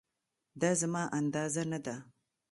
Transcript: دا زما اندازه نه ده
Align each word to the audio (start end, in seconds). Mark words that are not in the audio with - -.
دا 0.61 0.71
زما 0.81 1.03
اندازه 1.19 1.63
نه 1.71 1.79
ده 1.85 1.95